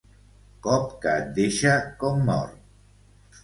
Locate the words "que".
1.03-1.11